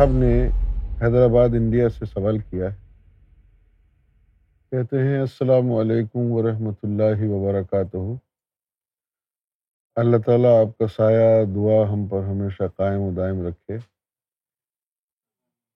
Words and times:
صاحب 0.00 0.12
نے 0.12 0.48
حیدرآباد 1.02 1.48
انڈیا 1.48 1.88
سے 1.88 2.04
سوال 2.04 2.38
کیا 2.38 2.66
ہے۔ 2.66 2.76
کہتے 4.70 4.98
ہیں، 4.98 5.20
السلام 5.20 5.72
علیکم 5.72 6.32
ورحمۃ 6.32 6.78
اللہ 6.82 7.22
وبرکاتہ۔ 7.22 7.96
اللہ 9.96 10.16
تعالیٰ 10.26 10.66
آپ 10.66 10.78
کا 10.78 10.86
سایہ، 10.86 11.44
دعا 11.44 11.92
ہم 11.92 12.06
پر 12.06 12.18
ہمیشہ 12.18 12.62
قائم 12.76 13.00
و 13.00 13.10
دائم 13.16 13.46
رکھے۔ 13.46 13.74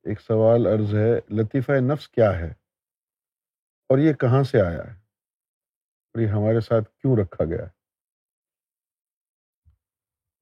ایک 0.03 0.21
سوال 0.21 0.67
عرض 0.67 0.95
ہے، 0.95 1.35
لطیفہ 1.35 1.73
نفس 1.73 2.09
کیا 2.09 2.39
ہے؟ 2.39 2.51
اور 3.89 3.99
یہ 3.99 4.13
کہاں 4.13 4.43
سے 4.43 4.61
آیا 4.61 4.85
ہے؟ 4.85 4.93
اور 6.15 6.21
یہ 6.21 6.27
ہمارے 6.27 6.61
ساتھ 6.61 6.85
کیوں 6.85 7.17
رکھا 7.17 7.45
گیا 7.45 7.63
ہے؟ 7.63 7.69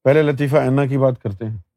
پہلے 0.02 0.22
لطیفہ 0.22 0.56
اینا 0.56 0.86
کی 0.86 0.98
بات 0.98 1.22
کرتے 1.22 1.44
ہیں۔ 1.44 1.71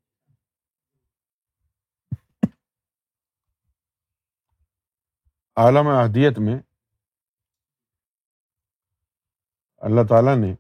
عالم 5.56 5.88
احدیت 5.88 6.40
میں 6.40 6.56
اللہ 9.78 10.02
تعالیٰ 10.10 10.38
نے 10.38 10.54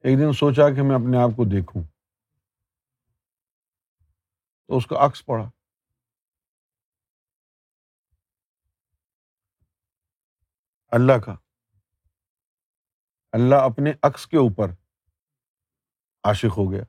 ایک 0.00 0.18
دن 0.18 0.32
سوچا 0.32 0.62
کہ 0.74 0.82
میں 0.82 0.96
اپنے 0.96 1.18
آپ 1.18 1.30
کو 1.36 1.44
دیکھوں 1.44 1.82
تو 4.66 4.76
اس 4.76 4.86
کا 4.86 4.96
عکس 5.06 5.26
پڑا۔ 5.26 5.50
اللہ 10.88 11.18
کا۔ 11.26 11.34
اللہ 13.32 13.54
اپنے 13.54 13.92
عکس 14.02 14.26
کے 14.26 14.36
اوپر 14.36 14.70
عاشق 16.24 16.58
ہو 16.58 16.72
گیا۔ 16.72 16.82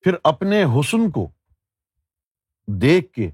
پھر 0.00 0.14
اپنے 0.24 0.64
حسن 0.64 1.10
کو 1.10 1.33
دیکھ 2.66 3.12
کے 3.12 3.30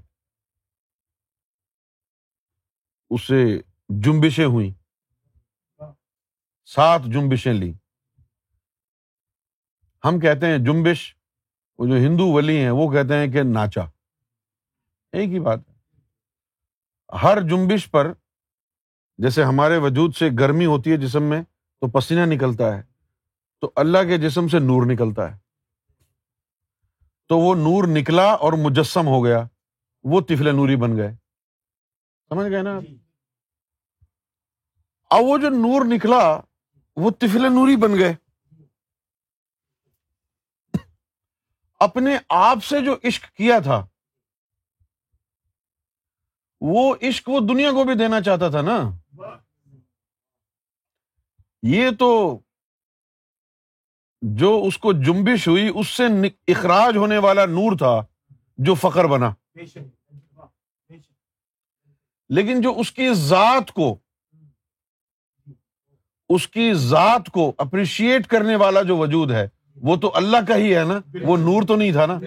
اسے 3.09 3.57
جمبشیں 3.89 4.45
ہوئیں۔ 4.45 4.71
سات 6.65 7.01
جمبشیں 7.05 7.53
لی 7.53 7.73
ہم 10.05 10.19
کہتے 10.19 10.45
ہیں 10.45 10.57
جمبش 10.57 11.15
وہ 11.77 11.87
جو 11.87 11.93
ہندو 11.93 12.33
ولی 12.33 12.57
ہیں، 12.57 12.69
وہ 12.69 12.91
کہتے 12.91 13.13
ہیں 13.15 13.31
کہ 13.31 13.43
ناچا۔ 13.43 13.81
ایک 15.11 15.29
ہی 15.29 15.39
بات 15.39 15.59
ہے۔ 15.69 15.97
ہر 17.23 17.37
جمبش 17.49 17.91
پر 17.91 18.13
جیسے 19.17 19.43
ہمارے 19.43 19.77
وجود 19.77 20.15
سے 20.15 20.25
گرمی 20.39 20.65
ہوتی 20.65 20.91
ہے 20.91 20.97
جسم 20.97 21.23
میں، 21.23 21.43
تو 21.79 21.91
پسینہ 21.91 22.19
نکلتا 22.25 22.77
ہے۔ 22.77 22.83
تو 23.61 23.71
اللہ 23.75 23.97
کے 23.97 24.17
جسم 24.17 24.47
سے 24.47 24.59
نور 24.59 24.93
نکلتا 24.93 25.35
ہے۔ 25.35 25.40
تو 27.31 27.37
وہ 27.37 27.55
نور 27.55 27.83
نکلا 27.87 28.23
اور 28.23 28.53
مجسم 28.53 29.07
ہو 29.07 29.25
گیا۔ 29.25 29.43
وہ 30.03 30.21
تفل 30.21 30.55
نوری 30.55 30.75
بن 30.75 30.97
گئے۔ 30.97 31.11
سمجھ 32.29 32.51
گئے 32.51 32.61
نا 32.61 32.77
اب 35.09 35.21
وہ 35.21 35.37
جو 35.37 35.49
نور 35.49 35.85
نکلا 35.85 36.41
وہ 36.95 37.11
تفل 37.11 37.53
نوری 37.53 37.75
بن 37.75 37.91
گئے۔ 37.99 38.13
اپنے 41.79 42.17
آپ 42.29 42.63
سے 42.63 42.85
جو 42.85 42.95
عشق 43.03 43.35
کیا 43.35 43.59
تھا 43.59 43.87
وہ 46.61 46.95
عشق 47.01 47.29
وہ 47.29 47.39
دنیا 47.39 47.71
کو 47.71 47.83
بھی 47.83 47.95
دینا 47.95 48.21
چاہتا 48.21 48.49
تھا 48.49 48.61
نا۔ 48.61 48.77
یہ 51.63 51.89
تو 51.99 52.39
جو 54.21 54.63
اس 54.67 54.77
کو 54.77 54.93
جمبش 54.93 55.47
ہوئی، 55.47 55.71
اس 55.75 55.87
سے 55.87 56.03
اخراج 56.47 56.97
ہونے 56.97 57.17
والا 57.17 57.45
نور 57.45 57.77
تھا 57.77 58.05
جو 58.57 58.73
فخر 58.73 59.05
بنا۔ 59.05 59.33
لیکن 62.29 62.61
جو 62.61 62.79
اس 62.79 62.91
کی 62.91 63.13
ذات 63.13 63.71
کو، 63.71 63.97
اس 66.29 66.47
کی 66.47 66.73
ذات 66.73 67.29
کو 67.33 67.53
اپریشیٹ 67.57 68.27
کرنے 68.27 68.55
والا 68.55 68.81
جو 68.81 68.97
وجود 68.97 69.31
ہے، 69.31 69.47
وہ 69.75 69.95
تو 69.95 70.11
اللہ 70.15 70.37
کا 70.47 70.55
ہی 70.55 70.75
ہے 70.75 70.83
نا؟ 70.83 70.99
وہ 71.21 71.37
نور 71.37 71.67
تو 71.67 71.75
نہیں 71.75 71.91
تھا 71.91 72.05
نا؟ 72.05 72.19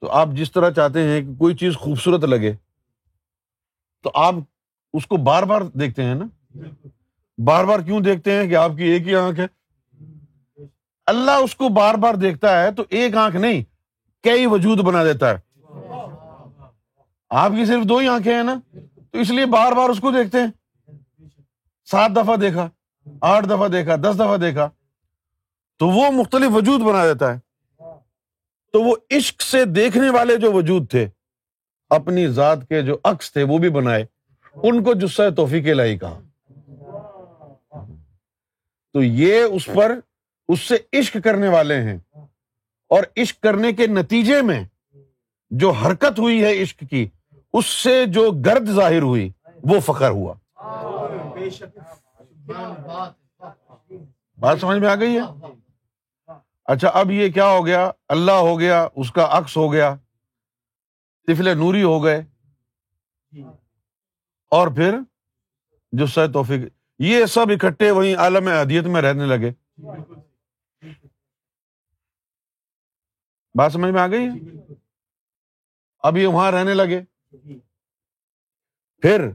تو 0.00 0.10
آپ 0.10 0.28
جس 0.32 0.52
طرح 0.52 0.70
چاہتے 0.70 1.02
ہیں 1.02 1.20
کہ 1.20 1.34
کوئی 1.38 1.56
چیز 1.56 1.76
خوبصورت 1.76 2.24
لگے، 2.24 2.52
تو 4.02 4.10
آپ 4.14 4.34
اس 4.92 5.06
کو 5.06 5.16
بار 5.16 5.42
بار 5.42 5.60
دیکھتے 5.60 6.04
ہیں 6.04 6.14
نا؟ 6.14 6.24
بار 7.44 7.64
بار 7.64 7.80
کیوں 7.80 8.00
دیکھتے 8.00 8.32
ہیں 8.32 8.48
کہ 8.48 8.56
آپ 8.56 8.70
کی 8.76 8.84
ایک 8.84 9.08
ہی 9.08 9.14
آنکھ 9.14 9.40
ہے؟ 9.40 9.46
اللہ 11.06 11.30
اس 11.30 11.54
کو 11.56 11.68
بار 11.68 11.94
بار 11.94 12.14
دیکھتا 12.14 12.62
ہے 12.62 12.72
تو 12.72 12.82
ایک 12.88 13.16
آنکھ 13.16 13.36
نہیں، 13.36 13.62
کئی 14.22 14.46
وجود 14.46 14.78
بنا 14.78 15.04
دیتا 15.04 15.30
ہے۔ 15.30 15.60
آپ 17.30 17.50
کی 17.50 17.64
صرف 17.64 17.84
دو 17.84 17.98
ہی 17.98 18.08
آنکھیں 18.08 18.34
ہیں 18.34 18.42
نا؟ 18.42 18.60
تو 19.12 19.18
اس 19.18 19.30
لیے 19.30 19.46
بار 19.46 19.72
بار 19.72 19.88
اس 19.88 20.00
کو 20.00 20.10
دیکھتے 20.10 20.38
ہیں۔ 20.38 20.50
سات 21.84 22.10
دفعہ 22.16 22.36
دیکھا، 22.36 22.68
آٹھ 23.20 23.46
دفعہ 23.46 23.68
دیکھا، 23.68 23.96
دس 23.96 24.14
دفعہ 24.14 24.36
دیکھا۔ 24.36 24.70
تو 25.78 25.88
وہ 25.88 26.10
مختلف 26.10 26.50
وجود 26.54 26.80
بنا 26.80 27.04
دیتا 27.04 27.34
ہے۔ 27.34 27.38
تو 28.72 28.82
وہ 28.82 28.96
عشق 29.10 29.42
سے 29.42 29.64
دیکھنے 29.64 30.10
والے 30.10 30.36
جو 30.36 30.52
وجود 30.52 30.90
تھے، 30.90 31.08
اپنی 31.90 32.28
ذات 32.28 32.68
کے 32.68 32.82
جو 32.82 32.96
عکس 33.04 33.32
تھے، 33.32 33.42
وہ 33.42 33.58
بھی 33.58 33.70
بنائے۔ 33.70 34.06
ان 34.62 34.84
کو 34.84 34.94
جسہ 34.94 35.22
توفیق 35.36 35.64
لائی 35.64 35.98
کہا۔ 35.98 36.20
تو 38.92 39.02
یہ 39.02 39.42
اس 39.42 39.68
پر 39.74 39.98
اس 40.48 40.60
سے 40.60 40.98
عشق 40.98 41.16
کرنے 41.24 41.48
والے 41.48 41.82
ہیں۔ 41.82 41.98
اور 42.88 43.02
عشق 43.16 43.42
کرنے 43.42 43.72
کے 43.72 43.86
نتیجے 43.86 44.42
میں 44.42 44.64
جو 45.50 45.70
حرکت 45.70 46.18
ہوئی 46.18 46.44
ہے 46.44 46.62
عشق 46.62 46.82
کی، 46.90 47.06
اس 47.52 47.66
سے 47.66 48.06
جو 48.06 48.30
گرد 48.30 48.66
ظاہر 48.66 49.02
ہوئی، 49.02 49.30
وہ 49.44 49.80
فخر 49.80 50.10
ہوا۔ 50.10 50.34
بات 54.38 54.60
سمجھ 54.60 54.78
میں 54.78 54.88
آ 54.88 54.94
گئی 54.94 55.18
ہے؟ 55.18 55.46
اچھا 56.64 56.88
اب 56.88 57.10
یہ 57.10 57.32
کیا 57.32 57.46
ہو 57.46 57.66
گیا؟ 57.66 57.90
اللہ 58.08 58.32
ہو 58.32 58.58
گیا، 58.58 58.88
اس 58.96 59.12
کا 59.12 59.28
عکس 59.30 59.56
ہو 59.56 59.72
گیا 59.72 59.96
تفل 61.26 61.58
نوری 61.58 61.82
ہو 61.82 62.04
گئے۔ 62.04 62.24
اور 64.48 64.68
پھر 64.68 64.98
جو 65.92 66.06
توفیق، 66.32 66.72
یہ 66.98 67.24
سب 67.26 67.50
اکٹھے 67.50 67.90
وہیں 67.90 68.16
عالم 68.16 68.48
ادیت 68.48 68.84
میں 68.84 69.02
رہنے 69.02 69.26
لگے۔ 69.26 69.50
بات 73.54 73.72
سمجھ 73.72 73.90
میں 73.90 74.00
آ 74.00 74.06
گئی؟ 74.06 74.26
اب 75.98 76.16
یہ 76.16 76.26
وہاں 76.26 76.52
رہنے 76.52 76.74
لگے۔ 76.74 77.00
پھر 79.02 79.28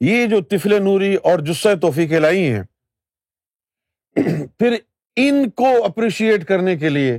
یہ 0.00 0.26
جو 0.26 0.40
تفل 0.42 0.82
نوری 0.82 1.14
اور 1.14 1.38
جسہ 1.38 1.74
توفیق 1.82 2.12
لائی 2.12 2.52
ہیں، 2.52 2.62
پھر 4.58 4.76
ان 5.16 5.50
کو 5.50 5.84
اپریشیٹ 5.84 6.44
کرنے 6.44 6.76
کے 6.76 6.88
لیے، 6.88 7.18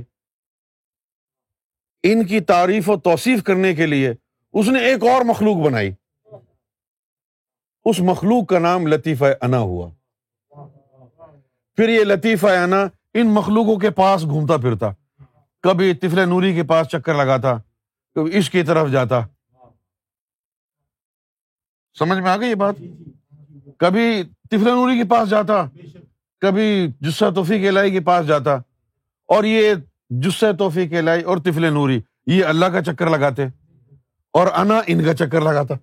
ان 2.02 2.26
کی 2.26 2.40
تعریف 2.40 2.90
و 2.90 2.96
توصیف 3.00 3.42
کرنے 3.42 3.74
کے 3.74 3.86
لیے 3.86 4.10
اس 4.52 4.68
نے 4.68 4.80
ایک 4.80 5.02
اور 5.02 5.24
مخلوق 5.24 5.56
بنائی۔ 5.66 5.90
اس 7.84 8.00
مخلوق 8.00 8.46
کا 8.46 8.58
نام 8.58 8.86
لطیفہ 8.86 9.24
انا 9.40 9.58
ہوا۔ 9.58 9.90
پھر 11.76 11.88
یہ 11.88 12.04
لطیفہ 12.04 12.46
انا 12.46 12.82
ان 13.14 13.26
مخلوقوں 13.26 13.76
کے 13.76 13.90
پاس 13.90 14.22
گھومتا 14.22 14.56
پھرتا۔ 14.56 14.90
کبھی 15.62 15.94
تفل 15.94 16.28
نوری 16.28 16.54
کے 16.54 16.62
پاس 16.62 16.86
چکر 16.86 17.14
لگاتا، 17.14 17.54
کبھی 18.14 18.38
عشق 18.38 18.52
کی 18.52 18.62
طرف 18.62 18.90
جاتا۔ 18.90 19.20
سمجھ 21.98 22.18
میں 22.18 22.30
آ 22.30 22.36
گئی 22.36 22.50
یہ 22.50 22.54
بات؟ 22.54 22.74
کبھی 23.78 24.22
تفل 24.22 24.64
نوری 24.64 25.02
کے 25.02 25.08
پاس 25.08 25.30
جاتا، 25.30 25.64
کبھی 26.40 26.88
جسہ 27.00 27.24
توفیق 27.34 27.68
الہی 27.68 27.90
کے 27.90 28.00
پاس 28.00 28.26
جاتا۔ 28.26 28.54
اور 29.28 29.44
یہ 29.44 29.74
جسہ 30.10 30.52
توفیق 30.58 30.92
الہی 30.92 31.22
اور 31.22 31.38
تفل 31.38 31.72
نوری، 31.72 32.00
یہ 32.26 32.44
اللہ 32.44 32.66
کا 32.66 32.82
چکر 32.82 33.10
لگاتے 33.10 33.42
اور 34.32 34.46
انا 34.46 34.80
ان 34.86 35.04
کا 35.04 35.14
چکر 35.14 35.40
لگاتا۔ 35.40 35.74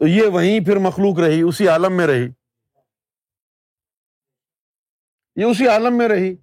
تو 0.00 0.06
یہ 0.06 0.22
وہیں 0.22 0.64
پھر 0.64 0.76
مخلوق 0.76 1.18
رہی، 1.18 1.42
اسی 1.42 1.68
عالم 1.68 1.96
میں 1.96 2.06
رہی۔ 2.06 2.28
یہ 5.36 5.44
اسی 5.44 5.68
عالم 5.68 5.98
میں 5.98 6.08
رہی۔ 6.08 6.36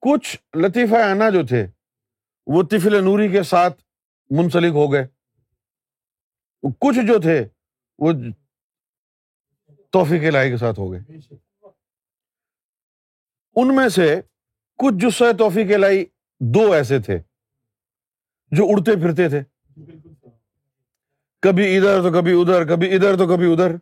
کچھ 0.00 0.56
لطیفہ 0.56 0.94
انا 0.94 1.30
جو 1.30 1.46
تھے، 1.46 1.66
وہ 2.46 2.62
تفل 2.62 3.04
نوری 3.04 3.32
کے 3.32 3.42
ساتھ 3.42 3.82
منسلک 4.30 4.72
ہو 4.72 4.92
گئے۔ 4.92 5.06
کچھ 6.80 7.06
جو 7.06 7.20
تھے، 7.20 7.48
وہ 7.98 8.12
توفیق 9.92 10.22
لائی 10.32 10.50
کے 10.50 10.56
ساتھ 10.56 10.78
ہو 10.78 10.92
گئے۔ 10.92 11.00
ان 13.54 13.76
میں 13.76 13.88
سے 13.88 14.20
کچھ 14.76 14.94
جسہ 14.94 15.24
توفیق 15.38 15.66
لائی 15.66 16.06
دو 16.40 16.72
ایسے 16.72 16.98
تھے 16.98 17.18
جو 18.50 18.64
اڑتے 18.64 18.92
پھرتے 18.94 19.28
تھے۔ 19.28 19.51
کبھی 21.42 21.76
ادھر 21.76 22.02
تو 22.02 22.12
کبھی 22.12 22.40
ادھر 22.40 22.64
کبھی 22.64 22.94
ادھر 22.94 23.16
تو 23.16 23.26
کبھی 23.26 23.52
ادھر۔ 23.52 23.76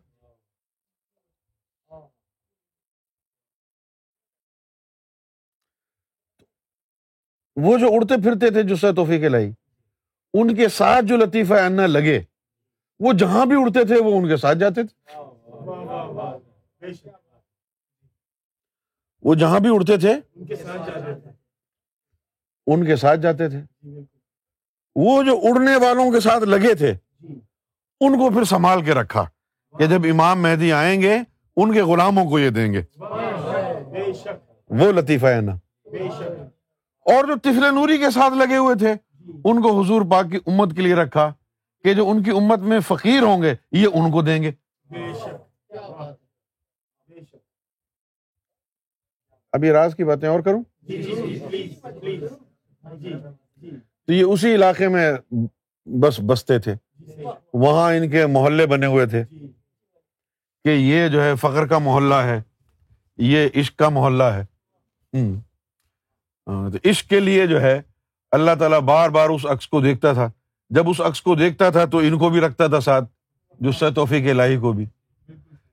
وہ 7.57 7.79
جو 7.79 7.87
اڑتے 7.93 8.15
پھرتے 8.23 8.51
تھے 8.51 8.63
جو 8.63 8.77
سہ 8.77 8.87
توفیق 8.97 9.23
لائی 9.31 9.53
ان 10.35 10.57
کے 10.57 10.69
ساتھ 10.69 11.05
جو 11.05 11.17
لطیفہ 11.17 11.55
انا 11.55 11.87
لگے 11.87 12.21
وہ 13.01 13.13
جہاں 13.13 13.47
بھی 13.47 13.57
اڑتے 13.57 13.85
تھے 13.85 13.97
وہ 13.97 14.21
ان 14.21 14.29
کے 14.29 14.37
ساتھ 14.37 14.59
جاتے 14.59 14.83
تھے۔ 14.87 15.17
وہ 19.23 19.35
جہاں 19.35 19.61
بھی 19.61 19.71
اڑتے 19.75 19.97
تھے۔ 19.97 20.13
ان 22.67 22.87
کے 22.87 22.97
ساتھ 22.97 23.21
جاتے 23.21 23.49
تھے۔ 23.49 23.61
وہ 24.95 25.23
جو 25.23 25.41
اڑنے 25.43 25.77
والوں 25.77 26.13
کے 26.13 26.21
ساتھ 26.21 26.45
لگے 26.45 26.75
تھے 26.75 26.95
ان 28.01 28.19
کو 28.19 28.31
پھر 28.31 28.45
سنبھال 28.45 28.85
کے 28.85 28.95
رکھا 28.95 29.25
کہ 29.79 29.87
جب 29.87 30.01
امام 30.11 30.43
مہدی 30.43 30.73
آئیں 30.73 31.03
گے 31.03 31.19
ان 31.57 31.73
کے 31.73 31.83
غلاموں 31.83 32.25
کو 32.25 32.39
یہ 32.39 32.51
دیں 32.51 32.73
گے۔ 32.73 32.83
وہ 34.69 34.93
لطیفہ 34.93 35.27
ہے 35.27 35.41
نا۔ 35.41 35.53
اور 37.05 37.25
جو 37.25 37.39
تفل 37.39 37.75
نوری 37.75 37.99
کے 37.99 38.11
ساتھ 38.11 38.35
لگے 38.35 38.57
ہوئے 38.57 38.75
تھے 38.75 38.93
ان 39.45 39.63
کو 39.63 39.81
حضور 39.81 40.03
پاک 40.11 40.31
کی 40.31 40.39
امت 40.47 40.77
کے 40.77 40.83
لیے 40.83 40.95
رکھا 40.95 41.33
کہ 41.85 41.95
جو 41.95 42.11
ان 42.11 42.23
کی 42.23 42.31
امت 42.31 42.59
میں 42.59 42.81
فقیر 42.81 43.23
ہوں 43.23 43.43
گے 43.43 43.55
یہ 43.73 43.87
ان 43.95 44.11
کو 44.13 44.23
دیں 44.23 44.43
گے۔ 44.43 44.53
ابھی 49.53 49.71
راز 49.71 49.95
کی 49.95 50.05
باتیں 50.05 50.29
اور 50.29 50.41
کروں؟ 50.41 50.63
تو 54.07 54.13
یہ 54.13 54.25
اسی 54.25 54.55
علاقے 54.55 54.89
میں 54.89 55.13
بس 55.87 56.21
بستے 56.27 56.59
تھے۔ 56.59 56.75
وہاں 57.55 57.93
ان 57.95 58.11
کے 58.11 58.27
محلے 58.27 58.67
بنے 58.67 58.87
ہوئے 58.87 59.07
تھے۔ 59.07 59.25
کہ 60.65 60.69
یہ 60.69 61.09
جو 61.09 61.25
ہے 61.25 61.35
فخر 61.35 61.67
کا 61.67 61.79
محلہ 61.79 62.15
ہے۔ 62.15 62.43
یہ 63.17 63.49
عشق 63.57 63.77
کا 63.77 63.89
محلہ 63.89 64.23
ہے۔ 64.23 64.45
تو 66.45 66.91
عشق 66.91 67.11
کے 67.11 67.21
لیے 67.21 67.47
جو 67.47 67.61
ہے 67.61 67.83
اللہ 68.31 68.51
تعالیٰ 68.59 68.81
بار 68.81 69.11
بار 69.11 69.29
اس 69.29 69.47
عکس 69.47 69.69
کو 69.69 69.81
دیکھتا 69.81 70.13
تھا۔ 70.13 70.31
جب 70.71 70.89
اس 70.89 71.01
عکس 71.01 71.23
کو 71.23 71.35
دیکھتا 71.35 71.71
تھا 71.71 71.85
تو 71.85 71.99
ان 71.99 72.19
کو 72.19 72.29
بھی 72.31 72.41
رکھتا 72.41 72.67
تھا 72.67 72.81
ساتھ، 72.81 73.05
جو 73.61 73.73
سی 73.73 73.87
توفیق 73.95 74.31
الہی 74.31 74.57
کو 74.57 74.73
بھی۔ 74.73 74.87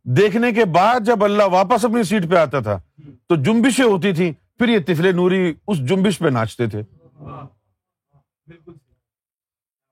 دیکھنے 0.03 0.51
کے 0.51 0.65
بعد 0.65 1.00
جب 1.06 1.24
اللہ 1.24 1.44
واپس 1.44 1.85
اپنی 1.85 2.03
سیٹ 2.03 2.29
پہ 2.29 2.35
آتا 2.35 2.59
تھا 2.59 2.81
تو 3.27 3.35
جمبشیں 3.35 3.85
ہوتی 3.85 4.13
تھیں۔ 4.13 4.31
پھر 4.57 4.69
یہ 4.69 4.79
تفلے 4.85 5.12
نوری 5.12 5.53
اس 5.68 5.77
جمبش 5.77 6.19
پہ 6.19 6.27
ناچتے 6.27 6.68
تھے۔ 6.68 6.81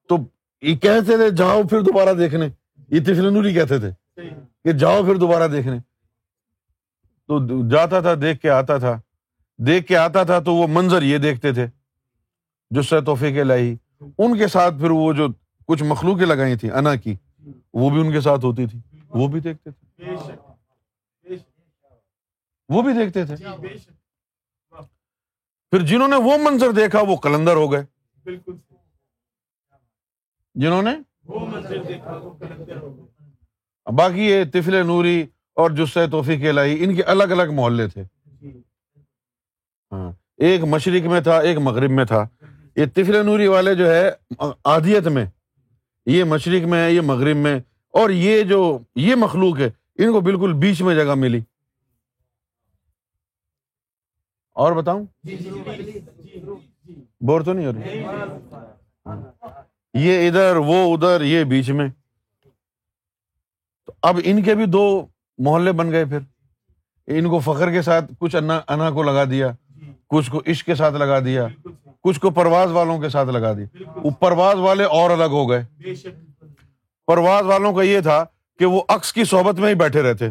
تو 0.10 0.18
یہ 0.62 0.76
کہتے 0.76 1.18
تھے 1.18 1.30
جاؤ 1.30 1.64
پھر 1.64 1.82
دوبارہ 1.82 2.14
دیکھنے۔ 2.14 2.46
یہ 2.90 3.00
تفل 3.04 3.34
نوری 3.34 3.54
کہتے 3.54 3.80
تھے 3.80 4.22
کہ 4.64 4.72
جاؤ 4.72 5.04
پھر 5.04 5.16
دوبارہ 5.16 5.48
دیکھنے۔ 5.48 5.80
تو 7.28 7.68
جاتا 7.68 8.00
تھا 8.02 8.14
دیکھ 8.22 8.42
کے 8.42 8.50
آتا 8.50 8.78
تھا۔ 8.78 9.02
دیکھ 9.58 9.88
کے 9.88 9.98
آتا 9.98 10.24
تھا 10.24 10.40
تو 10.40 10.54
وہ 10.54 10.68
منظر 10.70 11.02
یہ 11.02 11.18
دیکھتے 11.18 11.52
تھے 11.54 11.68
جو 12.70 12.82
سہ 12.82 13.00
توفیق 13.06 13.46
لائی 13.46 13.78
ان 14.18 14.38
کے 14.38 14.48
ساتھ 14.48 14.76
پھر 14.76 14.90
وہ 14.90 15.14
جو 15.14 15.28
کچھ 15.68 15.84
مخلوقیں 15.84 16.26
لگائی 16.26 16.58
تھی 16.58 16.72
انا 16.72 16.96
کی 16.96 17.16
وہ 17.74 17.90
بھی 17.90 18.00
ان 18.02 18.12
کے 18.12 18.22
ساتھ 18.22 18.46
ہوتی 18.46 18.68
تھی۔ 18.68 18.80
وہ 19.10 19.28
بھی 19.28 19.40
دیکھتے 19.40 19.70
تھے۔ 19.72 20.16
وہ 22.70 22.82
بھی 22.82 22.94
دیکھتے 22.94 23.26
تھے۔ 23.26 23.36
پھر 25.72 25.86
جنہوں 25.86 26.08
نے 26.08 26.16
وہ 26.16 26.38
منظر 26.38 26.72
دیکھا 26.72 27.02
وہ 27.02 27.16
کلندر 27.16 27.56
ہو 27.56 27.72
گئے۔ 27.72 27.95
جنہوں 30.56 30.82
نے؟ 30.82 30.92
باقی 33.96 34.26
یہ 34.26 34.44
تفل 34.54 34.88
نوری 34.88 35.26
اور 35.54 35.72
جسے 35.72 36.08
توفیق 36.08 36.40
لائی 36.40 36.84
ان 36.84 36.96
کے 36.96 37.04
الگ 37.04 37.24
الگ 37.24 37.54
محلے 37.54 37.88
تھے۔ 37.88 38.04
ہاں 39.92 40.12
ایک 40.38 40.62
مشرق 40.64 41.08
میں 41.08 41.22
تھا 41.22 41.38
ایک 41.40 41.58
مغرب 41.58 41.90
میں 41.90 42.06
تھا۔ 42.06 42.28
یہ 42.76 42.86
تفل 42.86 43.26
نوری 43.26 43.48
والے 43.48 43.76
جو 43.76 43.92
ہے 43.92 44.12
آدیت 44.64 45.08
میں 45.08 45.26
یہ 46.06 46.24
مشرق 46.24 46.68
میں 46.68 46.86
ہے 46.86 46.92
یہ 46.94 47.02
مغرب 47.02 47.36
میں 47.36 47.60
اور 47.90 48.10
یہ 48.10 48.44
جو 48.44 48.80
یہ 48.96 49.16
مخلوق 49.16 49.58
ہے 49.60 49.70
ان 49.96 50.12
کو 50.12 50.22
بالکل 50.22 50.54
بیچ 50.54 50.82
میں 50.82 50.96
جگہ 50.96 51.14
ملی۔ 51.16 51.40
اور 54.52 54.72
بتاؤں؟ 54.72 55.06
بور 57.22 57.42
تو 57.42 57.54
نہیں 57.54 57.66
ہو 57.66 57.72
رہی؟ 57.72 58.04
یہ 59.94 60.28
ادھر، 60.28 60.56
وہ 60.56 60.94
ادھر، 60.94 61.22
یہ 61.22 61.44
بیچ 61.44 61.70
میں۔ 61.70 61.88
تو 63.86 63.92
اب 64.02 64.20
ان 64.24 64.44
کے 64.44 64.56
بھی 64.56 64.66
دو 64.66 65.06
محلے 65.38 65.72
بن 65.72 65.92
گئے 65.92 66.06
پھر۔ 66.06 66.20
ان 67.08 67.30
کو 67.30 67.40
فخر 67.40 67.72
کے 67.72 67.82
ساتھ 67.82 68.06
کچھ 68.20 68.36
انا 68.36 68.62
انا 68.68 68.92
کو 68.92 69.04
لگا 69.04 69.24
دیا، 69.24 69.52
کچھ 70.08 70.32
کو 70.32 70.42
عشق 70.48 70.66
کے 70.66 70.76
ساتھ 70.76 70.96
لگا 70.96 71.20
دیا، 71.20 71.48
کچھ 72.02 72.20
کو 72.20 72.30
پرواز 72.30 72.72
والوں 72.72 73.00
کے 73.00 73.10
ساتھ 73.10 73.30
لگا 73.30 73.54
دیا۔ 73.54 73.66
وہ 73.96 74.10
پرواز 74.10 74.56
والے 74.56 74.84
اور 74.84 75.10
الگ 75.10 75.24
ہو 75.24 75.50
گئے۔ 75.50 75.66
پرواز 77.08 77.46
والوں 77.46 77.74
کا 77.74 77.82
یہ 77.82 78.00
تھا 78.00 78.26
کہ 78.60 78.66
وہ 78.66 78.82
عکس 78.88 79.14
کی 79.14 79.24
صحبت 79.24 79.60
میں 79.60 79.70
ہی 79.70 79.76
بیٹھے 79.76 80.02
رہتے۔ 80.02 80.30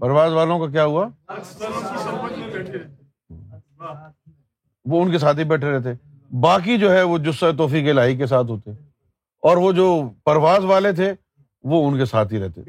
پرواز 0.00 0.32
والوں 0.32 0.58
کا 0.58 0.72
کیا 0.72 0.84
ہوا؟ 0.84 1.08
وہ 4.84 5.04
ان 5.04 5.10
کے 5.10 5.18
ساتھ 5.18 5.38
ہی 5.38 5.44
بیٹھے 5.44 5.70
رہتے۔ 5.70 6.18
باقی 6.40 6.78
جو 6.78 6.92
ہے 6.92 7.02
وہ 7.02 7.18
جسہ 7.18 7.44
توفیق 7.58 7.94
لائی 7.94 8.16
کے 8.16 8.26
ساتھ 8.26 8.50
ہوتے۔ 8.50 8.70
اور 9.42 9.56
وہ 9.56 9.72
جو 9.72 10.10
پرواز 10.24 10.64
والے 10.64 10.92
تھے، 10.92 11.12
وہ 11.62 11.90
ان 11.90 11.98
کے 11.98 12.04
ساتھ 12.04 12.32
ہی 12.32 12.40
رہتے۔ 12.40 12.60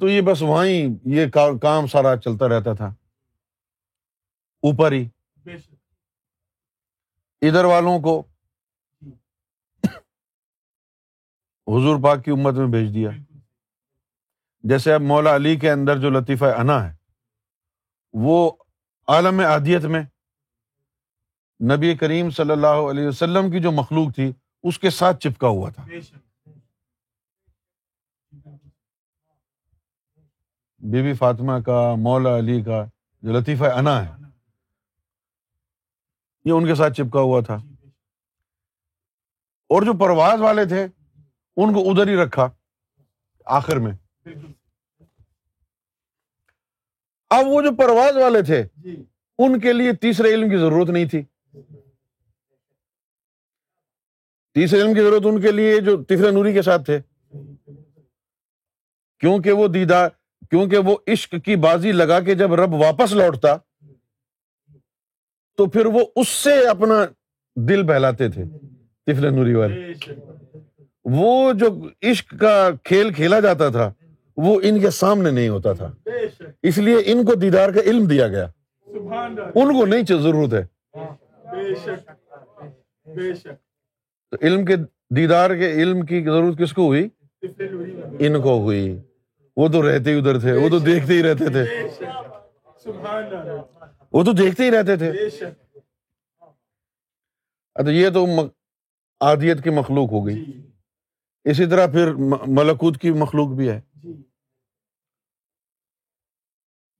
تو 0.00 0.08
یہ 0.08 0.20
بس 0.20 0.42
وہیں 0.42 0.88
یہ 1.04 1.26
کام 1.62 1.86
سارا 1.86 2.16
چلتا 2.16 2.48
رہتا 2.48 2.72
تھا۔ 2.72 2.86
اوپر 4.62 4.92
ہی۔ 4.92 5.08
ادھر 7.42 7.64
والوں 7.64 8.00
کو 8.00 8.22
حضور 11.66 12.02
پاک 12.02 12.24
کی 12.24 12.30
امت 12.30 12.54
میں 12.54 12.66
بھیج 12.66 12.94
دیا۔ 12.94 13.10
جیسے 14.62 14.92
اب 14.94 15.00
مولا 15.00 15.34
علی 15.36 15.56
کے 15.56 15.70
اندر 15.70 15.98
جو 15.98 16.10
لطیفہ 16.10 16.44
انا 16.44 16.90
ہے 16.90 16.96
وہ 18.12 18.52
عالم 19.06 19.40
عادیت 19.40 19.84
میں 19.84 20.02
نبی 21.76 21.96
کریم 21.96 22.30
صلی 22.30 22.50
اللہ 22.50 22.90
علیہ 22.90 23.06
وسلم 23.06 23.50
کی 23.50 23.60
جو 23.60 23.72
مخلوق 23.72 24.14
تھی 24.14 24.32
اس 24.62 24.78
کے 24.78 24.90
ساتھ 24.90 25.18
چپکا 25.18 25.48
ہوا 25.48 25.70
تھا۔ 25.70 25.84
بی 30.78 31.02
بی 31.02 31.14
فاطمہ 31.14 31.52
کا 31.66 31.94
مولا 31.98 32.38
علی 32.38 32.62
کا 32.62 32.84
جو 33.22 33.32
لطیفہ 33.32 33.64
انا 33.64 34.06
ہے 34.06 34.12
یہ 36.44 36.52
ان 36.52 36.66
کے 36.66 36.74
ساتھ 36.74 36.94
چپکا 36.94 37.20
ہوا 37.20 37.40
تھا۔ 37.40 37.54
اور 39.68 39.82
جو 39.82 39.92
پرواز 39.98 40.40
والے 40.40 40.64
تھے 40.64 40.84
ان 41.56 41.74
کو 41.74 41.90
ادھر 41.90 42.08
ہی 42.08 42.16
رکھا 42.16 42.48
آخر 43.44 43.76
میں۔ 43.76 44.07
اب 47.30 47.46
وہ 47.46 47.62
جو 47.62 47.74
پرواز 47.76 48.16
والے 48.16 48.42
تھے 48.42 48.64
ان 49.38 49.60
کے 49.60 49.72
لیے 49.72 49.92
تیسرے 49.92 50.28
علم 50.28 50.50
کی 50.50 50.56
ضرورت 50.56 50.90
نہیں 50.90 51.04
تھی۔ 51.04 51.22
تیسرے 54.54 54.80
علم 54.80 54.94
کی 54.94 55.00
ضرورت 55.00 55.22
ان 55.24 55.40
کے 55.40 55.52
لیے 55.52 55.80
جو 55.80 56.04
تیسرے 56.04 56.30
نوری 56.30 56.52
کے 56.52 56.62
ساتھ 56.62 56.82
تھے۔ 56.82 57.00
کیونکہ 59.20 59.52
وہ 59.52 59.68
دیدار 59.68 60.08
کیونکہ 60.50 60.78
وہ 60.78 60.96
عشق 61.06 61.34
کی 61.44 61.56
بازی 61.56 61.92
لگا 61.92 62.20
کے 62.20 62.34
جب 62.34 62.54
رب 62.54 62.74
واپس 62.74 63.12
لوٹتا 63.12 63.56
تو 65.56 65.66
پھر 65.66 65.86
وہ 65.86 66.00
اس 66.16 66.28
سے 66.28 66.68
اپنا 66.68 66.94
دل 67.56 67.82
بہلاتے 67.82 68.28
تھے 68.28 68.44
تفل 69.06 69.34
نوری 69.34 69.54
والے۔ 69.54 69.92
وہ 71.04 71.52
جو 71.52 71.88
عشق 72.02 72.34
کا 72.40 72.70
کھیل 72.84 73.12
کھیلا 73.12 73.40
جاتا 73.40 73.68
تھا 73.68 73.92
وہ 74.38 74.60
ان 74.64 74.80
کے 74.80 74.90
سامنے 74.90 75.30
نہیں 75.30 75.48
ہوتا 75.48 75.72
تھا۔ 75.72 75.92
اس 76.62 76.78
لیے 76.78 76.96
ان 77.04 77.24
کو 77.26 77.34
دیدار 77.34 77.70
کا 77.70 77.80
علم 77.80 78.04
دیا 78.06 78.28
گیا۔ 78.28 78.46
ان 79.54 79.78
کو 79.78 79.86
نہیں 79.86 80.02
ضرورت 80.18 80.54
ہے۔ 80.54 80.66
تو 84.30 84.36
علم 84.42 84.64
کے 84.64 84.76
دیدار 85.16 85.54
کے 85.54 85.72
علم 85.72 86.06
کی 86.06 86.24
ضرورت 86.24 86.58
کس 86.58 86.72
کو 86.72 86.86
ہوئی؟ 86.86 87.08
ان 88.18 88.42
کو 88.42 88.58
ہوئی۔ 88.60 89.00
وہ 89.56 89.68
تو 89.68 89.88
رہتے 89.88 90.12
ہی 90.12 90.18
ادھر 90.18 90.38
تھے، 90.38 90.52
وہ 90.52 90.68
تو 90.68 90.78
دیکھتے 90.78 91.12
ہی 91.12 91.22
رہتے 91.22 91.44
تھے۔ 91.44 91.64
وہ 94.12 94.24
تو 94.24 94.32
دیکھتے 94.32 94.64
ہی 94.64 94.70
رہتے 94.70 94.96
تھے۔ 94.96 95.10
اچھا 97.74 97.90
یہ 97.90 98.08
تو 98.10 98.26
آدیت 99.20 99.64
کی 99.64 99.70
مخلوق 99.70 100.12
ہو 100.12 100.26
گئی۔ 100.26 100.44
اسی 101.44 101.66
طرح 101.66 101.86
پھر 101.86 102.12
ملکوت 102.46 102.98
کی 102.98 103.10
مخلوق 103.10 103.48
بھی 103.48 103.70
ہے۔ 103.70 103.80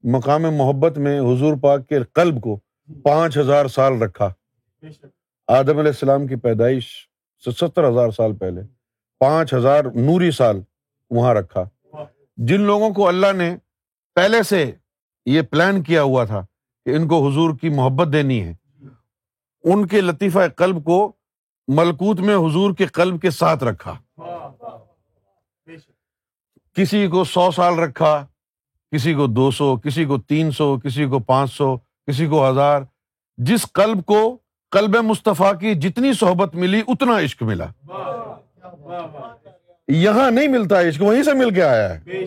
مقام 0.03 0.43
محبت 0.43 0.99
میں 0.99 1.21
حضور 1.21 1.57
پاک 1.63 1.89
کے 1.89 2.03
قلب 2.03 2.43
کو 2.43 2.57
پانچ 3.03 3.39
ہزار 3.39 3.67
سال 3.67 4.03
رکھا۔ 4.03 4.33
آدم 5.47 5.69
علیہ 5.69 5.93
السلام 5.93 6.27
کی 6.27 6.37
پیدائش 6.37 7.09
سے 7.45 7.51
ستر 7.51 7.89
ہزار 7.89 8.11
سال 8.11 8.37
پہلے 8.37 8.61
پانچ 9.19 9.55
ہزار 9.55 9.85
نوری 9.85 10.31
سال 10.31 10.61
وہاں 11.11 11.35
رکھا۔ 11.35 11.65
جن 12.37 12.61
لوگوں 12.61 12.91
کو 12.91 13.09
اللہ 13.09 13.33
نے 13.33 13.57
پہلے 14.15 14.43
سے 14.43 14.73
یہ 15.27 15.43
پلان 15.43 15.83
کیا 15.83 16.03
ہوا 16.03 16.25
تھا 16.25 16.47
کہ 16.85 16.91
ان 16.91 17.09
کو 17.09 17.29
حضور 17.29 17.59
کی 17.59 17.69
محبت 17.69 18.13
دینی 18.13 18.43
ہے 18.43 18.55
ان 19.65 19.87
کے 19.87 20.01
لطیفہ 20.01 20.39
قلب 20.57 20.85
کو 20.85 21.13
ملکوت 21.69 22.21
میں 22.21 22.37
حضور 22.37 22.75
کے 22.75 22.87
قلب 22.87 23.21
کے 23.23 23.31
ساتھ 23.31 23.65
رکھا۔ 23.65 23.99
کسی 26.79 27.07
کو 27.07 27.25
سو 27.25 27.51
سال 27.51 27.79
رکھا 27.79 28.27
کسی 28.93 29.15
کو 29.15 29.27
دو 29.27 29.51
سو 29.51 29.77
کسی 29.77 30.05
کو 30.05 30.19
تین 30.19 30.51
سو 30.51 30.79
کسی 30.79 31.07
کو 31.07 31.19
پانچ 31.19 31.53
سو 31.53 31.77
کسی 31.77 32.27
کو 32.27 32.51
ہزار۔ 32.51 32.83
جس 33.37 33.67
قلب 33.73 34.05
کو 34.05 34.39
کلب 34.71 34.97
مصطفیٰ 34.97 35.61
کی 35.61 35.75
جتنی 35.75 36.13
صحبت 36.13 36.55
ملی 36.55 36.83
اتنا 36.89 37.19
عشق 37.19 37.43
ملا۔ 37.43 37.67
یہاں 39.89 40.31
نہیں 40.31 40.49
ملتا 40.49 40.81
عشق 40.81 41.03
وہیں 41.03 41.23
سے 41.23 41.35
مل 41.35 41.55
کے 41.55 41.63
آیا 41.63 41.95
ہے۔ 41.95 42.27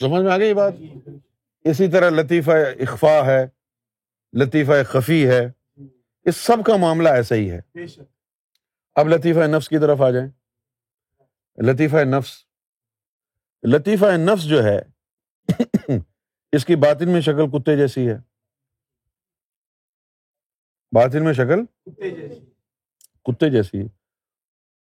سمجھ 0.00 0.22
میں 0.22 0.32
آ 0.32 0.38
گئی 0.38 0.54
بات؟ 0.54 0.72
اسی 1.64 1.88
طرح 1.88 2.10
لطیفہ 2.10 2.50
اخفا 2.50 3.26
ہے 3.26 3.46
لطیفہ 4.32 4.82
خفی 4.86 5.28
ہے۔ 5.28 5.50
اس 6.22 6.36
سب 6.36 6.56
کا 6.66 6.76
معاملہ 6.76 7.08
ایسا 7.08 7.34
ہی 7.34 7.50
ہے۔ 7.50 7.60
اب 8.94 9.08
لطیفہ 9.08 9.46
نفس 9.46 9.68
کی 9.68 9.78
طرف 9.78 10.00
آ 10.00 10.10
جائیں۔ 10.10 10.28
لطیفہ 11.62 11.96
نفس 11.96 12.44
لطیفہ 13.62 14.06
نفس 14.16 14.44
جو 14.44 14.64
ہے 14.64 14.82
اس 16.52 16.64
کی 16.64 16.76
باطن 16.76 17.12
میں 17.12 17.20
شکل 17.20 17.50
کتے 17.50 17.76
جیسی 17.76 18.08
ہے۔ 18.08 18.16
باطن 20.92 21.24
میں 21.24 21.32
شکل 21.32 21.64
کتے 23.24 23.50
جیسی۔ 23.50 23.78
ہے۔ 23.78 23.88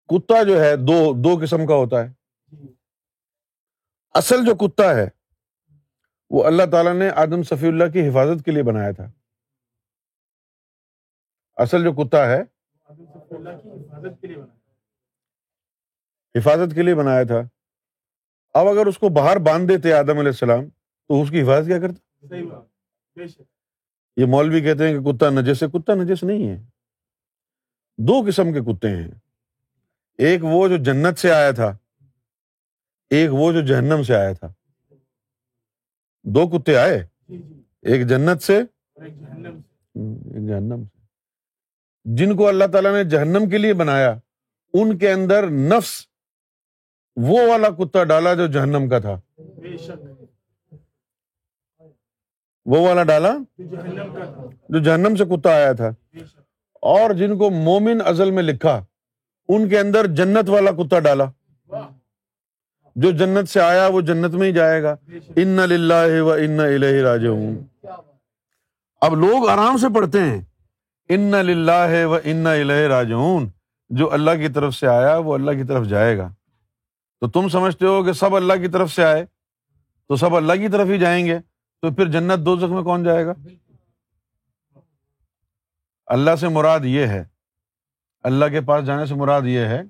کتا 0.07 0.43
جو 0.43 0.61
ہے 0.61 0.75
دو 0.75 1.13
دو 1.23 1.43
قسم 1.43 1.65
کا 1.67 1.73
ہوتا 1.73 2.03
ہے۔ 2.03 2.13
اصل 4.13 4.45
جو 4.45 4.55
کتا 4.55 4.95
ہے 4.95 5.09
وہ 6.29 6.43
اللہ 6.43 6.63
تعالیٰ 6.71 6.93
نے 6.93 7.09
آدم 7.09 7.43
صفی 7.43 7.67
اللہ 7.67 7.91
کی 7.93 8.09
حفاظت 8.09 8.45
کے 8.45 8.51
لیے 8.51 8.63
بنایا 8.63 8.91
تھا۔ 8.91 9.11
اصل 11.55 11.83
جو 11.83 11.93
کتا 11.93 12.29
ہے 12.29 12.58
حفاظت 16.37 16.75
کے 16.75 16.81
لیے 16.81 16.95
بنایا 16.95 17.23
تھا۔ 17.23 17.41
اب 18.53 18.67
اگر 18.67 18.85
اس 18.85 18.97
کو 18.97 19.09
باہر 19.09 19.37
باندھ 19.37 19.71
دیتے 19.71 19.93
آدم 19.93 20.09
علیہ 20.09 20.27
السلام 20.27 20.69
تو 21.07 21.21
اس 21.21 21.29
کی 21.29 21.41
حفاظت 21.41 21.67
کیا 21.67 21.79
کرتا؟ 21.79 21.99
یہ 24.17 24.25
مولوی 24.25 24.61
کہتے 24.61 24.87
ہیں 24.87 24.99
کہ 24.99 25.13
کتا 25.13 25.29
نجس 25.29 25.63
ہے۔ 25.63 25.67
کتا 25.67 25.95
نجس 25.95 26.23
نہیں 26.23 26.49
ہے۔ 26.49 26.63
دو 27.97 28.13
قسم 28.27 28.53
کے 28.53 28.59
کتے 28.59 28.89
ہیں۔ 28.89 29.07
ایک 30.17 30.43
وہ 30.43 30.67
جو 30.67 30.77
جنت 30.77 31.19
سے 31.19 31.31
آیا 31.31 31.51
تھا۔ 31.51 31.77
ایک 33.09 33.29
وہ 33.33 33.51
جو 33.51 33.61
جہنم 33.61 34.03
سے 34.03 34.15
آیا 34.15 34.33
تھا۔ 34.33 34.53
دو 36.23 36.47
کتے 36.47 36.77
آئے۔ 36.77 37.07
ایک 37.81 38.07
جنت 38.07 38.41
سے 38.41 38.57
ایک 38.95 40.47
جہنم 40.47 40.83
سے۔ 40.83 40.98
جن 42.05 42.35
کو 42.35 42.47
اللہ 42.47 42.65
تعالیٰ 42.65 42.91
نے 42.91 43.03
جہنم 43.03 43.49
کے 43.49 43.57
لیے 43.57 43.73
بنایا 43.73 44.15
ان 44.73 44.97
کے 44.97 45.11
اندر 45.11 45.49
نفس 45.49 46.05
وہ 47.15 47.49
والا 47.49 47.69
کتا 47.69 48.03
ڈالا 48.03 48.33
جو 48.33 48.47
جہنم 48.47 48.89
کا 48.89 48.99
تھا۔ 48.99 49.19
وہ 52.65 52.87
والا 52.87 53.03
ڈالا؟ 53.03 53.37
جو 54.69 54.79
جہنم 54.79 55.15
سے 55.15 55.25
کتا 55.25 55.49
آیا 55.49 55.71
تھا۔ 55.71 55.89
اور 56.81 57.11
جن 57.11 57.37
کو 57.37 57.49
مومن 57.49 57.97
ازل 58.05 58.31
میں 58.31 58.43
لکھا 58.43 58.85
ان 59.47 59.69
کے 59.69 59.79
اندر 59.79 60.07
جنت 60.07 60.49
والا 60.49 60.71
کتا 60.71 60.99
ڈالا۔ 60.99 61.25
جو 62.95 63.11
جنت 63.11 63.49
سے 63.49 63.61
آیا 63.61 63.87
وہ 63.87 64.01
جنت 64.01 64.33
میں 64.33 64.47
ہی 64.47 64.53
جائے 64.53 64.83
گا۔ 64.83 64.95
ان 65.35 65.47
للہ 65.47 66.21
و 66.21 66.31
ان 66.31 66.59
راج 66.59 67.25
اب 69.01 69.15
لوگ 69.15 69.49
آرام 69.49 69.77
سے 69.77 69.87
پڑھتے 69.95 70.19
ہیں۔ 70.19 70.41
ان 71.09 71.31
للہ 71.45 72.05
و 72.05 72.17
ان 72.23 72.47
راج 72.89 73.13
جو 73.89 74.11
اللہ 74.13 74.31
کی 74.39 74.47
طرف 74.53 74.75
سے 74.75 74.87
آیا 74.87 75.15
وہ 75.17 75.33
اللہ 75.33 75.51
کی 75.51 75.63
طرف 75.63 75.85
جائے 75.87 76.17
گا۔ 76.17 76.27
تو 77.21 77.29
تم 77.29 77.47
سمجھتے 77.49 77.85
ہو 77.85 78.03
کہ 78.03 78.13
سب 78.13 78.35
اللہ 78.35 78.53
کی 78.61 78.67
طرف 78.67 78.91
سے 78.91 79.03
آئے، 79.03 79.25
تو 80.09 80.15
سب 80.15 80.35
اللہ 80.35 80.53
کی 80.53 80.67
طرف 80.67 80.87
ہی 80.87 80.97
جائیں 80.99 81.25
گے، 81.25 81.37
تو 81.83 81.91
پھر 81.91 82.11
جنت 82.11 82.45
دو 82.45 82.55
میں 82.67 82.83
کون 82.83 83.03
جائے 83.03 83.25
گا؟ 83.25 83.33
اللہ 86.07 86.35
سے 86.39 86.47
مراد 86.47 86.85
یہ 86.85 87.07
ہے، 87.07 87.23
اللہ 88.23 88.45
کے 88.45 88.61
پاس 88.61 88.85
جانے 88.85 89.05
سے 89.05 89.15
مراد 89.15 89.41
یہ 89.45 89.65
ہے 89.65 89.81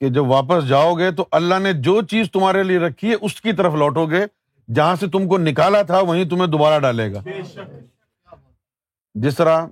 کہ 0.00 0.08
جب 0.08 0.26
واپس 0.26 0.68
جاؤ 0.68 0.94
گے 0.94 1.10
تو 1.10 1.26
اللہ 1.30 1.58
نے 1.58 1.72
جو 1.72 2.00
چیز 2.02 2.30
تمہارے 2.32 2.62
لیے 2.62 2.78
رکھی 2.78 3.10
ہے، 3.10 3.14
اس 3.20 3.40
کی 3.40 3.52
طرف 3.52 3.74
لوٹو 3.74 4.06
گے۔ 4.06 4.24
جہاں 4.68 4.94
سے 4.96 5.06
تم 5.06 5.28
کو 5.28 5.38
نکالا 5.38 5.82
تھا، 5.82 6.00
وہیں 6.00 6.24
تمہیں 6.24 6.46
دوبارہ 6.46 6.78
ڈالے 6.80 7.12
گا۔ 7.14 7.22
جس 9.14 9.36
طرح 9.36 9.66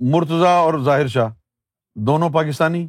مرتضی 0.00 0.46
اور 0.46 0.78
ظاہر 0.84 1.06
شاہ 1.06 1.28
دونوں 1.94 2.30
پاکستانی۔ 2.30 2.88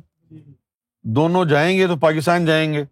دونوں 1.04 1.46
جائیں 1.46 1.78
گے 1.78 1.88
تو 1.88 1.96
پاکستان 1.96 2.46
جائیں 2.46 2.74
گے۔ 2.74 2.84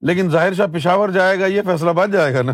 لیکن 0.00 0.30
ظاہر 0.30 0.54
شاہ 0.54 0.66
پشاور 0.66 1.08
جائے 1.08 1.40
گا 1.40 1.46
یہ 1.46 1.62
فیصلہ 1.62 1.90
باد 1.90 2.08
جائے 2.08 2.34
گا 2.34 2.42
نا۔ 2.42 2.52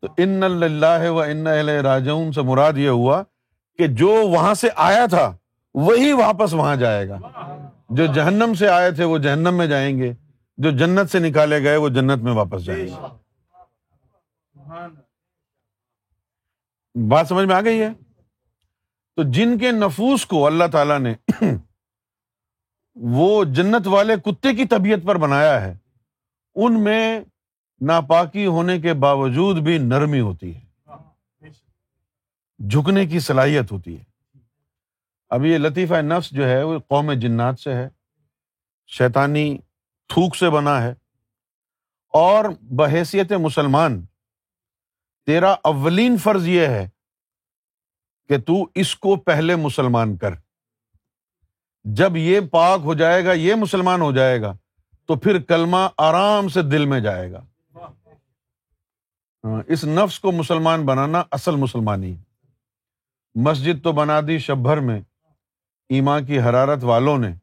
تو 0.00 0.06
ان 0.16 0.42
اللہ 0.42 1.10
و 1.10 1.20
ان 1.20 1.46
راجون 1.46 2.32
سے 2.32 2.42
مراد 2.42 2.72
یہ 2.76 2.88
ہوا 2.88 3.22
کہ 3.78 3.86
جو 3.86 4.08
وہاں 4.08 4.54
سے 4.54 4.68
آیا 4.76 5.06
تھا 5.06 5.36
وہی 5.74 6.12
واپس 6.12 6.52
وہاں 6.52 6.76
جائے 6.76 7.08
گا۔ 7.08 7.18
جو 7.88 8.06
جہنم 8.06 8.54
سے 8.54 8.68
آئے 8.68 8.90
تھے 8.90 9.04
وہ 9.04 9.18
جہنم 9.18 9.54
میں 9.54 9.66
جائیں 9.66 9.98
گے۔ 9.98 10.12
جو 10.56 10.70
جنت 10.70 11.10
سے 11.10 11.18
نکالے 11.18 11.62
گئے 11.62 11.76
وہ 11.76 11.88
جنت 11.88 12.22
میں 12.22 12.32
واپس 12.32 12.64
جائیں 12.64 12.86
گے۔ 12.86 12.92
بات 17.08 17.28
سمجھ 17.28 17.46
میں 17.46 17.56
آ 17.56 17.60
گئی 17.60 17.80
ہے؟ 17.80 17.90
تو 19.18 19.24
جن 19.24 19.58
کے 19.58 19.70
نفوس 19.72 20.26
کو 20.26 20.46
اللہ 20.46 20.64
تعالی 20.72 20.98
نے 20.98 21.44
وہ 22.94 23.44
جنت 23.44 23.86
والے 23.86 24.14
کتے 24.24 24.54
کی 24.54 24.64
طبیعت 24.64 24.98
پر 25.06 25.16
بنایا 25.16 25.60
ہے، 25.60 25.76
ان 26.54 26.84
میں 26.84 27.20
ناپاکی 27.80 28.46
ہونے 28.46 28.80
کے 28.80 28.94
باوجود 28.94 29.56
بھی 29.56 29.78
نرمی 29.78 30.20
ہوتی 30.20 30.56
ہے، 30.56 30.60
جھکنے 32.68 33.06
کی 33.06 33.18
صلاحیت 33.18 33.72
ہوتی 33.72 33.98
ہے۔ 33.98 34.04
اب 35.30 35.44
یہ 35.44 35.58
لطیفہ 35.58 35.94
نفس 35.94 36.30
جو 36.30 36.48
ہے، 36.48 36.62
وہ 36.62 36.78
قوم 36.78 37.12
جنات 37.12 37.60
سے 37.60 37.74
ہے، 37.74 37.88
شیطانی 38.86 39.58
تھوک 40.08 40.36
سے 40.36 40.50
بنا 40.50 40.82
ہے۔ 40.82 40.94
اور 42.08 42.44
بحیثیت 42.60 43.32
مسلمان، 43.32 44.04
تیرا 45.26 45.54
اولین 45.64 46.16
فرض 46.16 46.48
یہ 46.48 46.66
ہے 46.66 46.88
کہ 48.28 48.38
تو 48.38 48.66
اس 48.74 48.96
کو 48.96 49.16
پہلے 49.16 49.56
مسلمان 49.56 50.16
کر۔ 50.16 50.34
جب 51.84 52.16
یہ 52.16 52.40
پاک 52.40 52.80
ہو 52.84 52.94
جائے 52.94 53.24
گا 53.24 53.32
یہ 53.32 53.54
مسلمان 53.54 54.00
ہو 54.00 54.12
جائے 54.12 54.40
گا 54.40 54.56
تو 55.06 55.16
پھر 55.16 55.38
کلمہ 55.38 55.88
آرام 55.98 56.48
سے 56.48 56.62
دل 56.62 56.86
میں 56.86 57.00
جائے 57.00 57.32
گا۔ 57.32 57.44
ہاں، 59.44 59.62
اس 59.66 59.84
نفس 59.84 60.20
کو 60.20 60.32
مسلمان 60.32 60.86
بنانا 60.86 61.22
اصل 61.30 61.56
مسلمانی 61.56 62.16
مسجد 63.34 63.84
تو 63.84 63.92
بنا 63.92 64.20
دی 64.26 64.38
شب 64.38 64.56
بھر 64.56 64.80
میں 64.80 65.00
ایما 65.88 66.20
کی 66.20 66.40
حرارت 66.40 66.84
والوں 66.84 67.18
نے۔ 67.18 67.34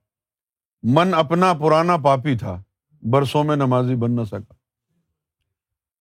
من 0.83 1.13
اپنا 1.13 1.53
پرانا 1.53 1.97
پاپی 1.97 2.37
تھا 2.37 2.63
برسوں 3.01 3.43
میں 3.43 3.55
نمازی 3.55 3.95
بن 3.95 4.11
نہ 4.11 4.23
سکا۔ 4.23 4.53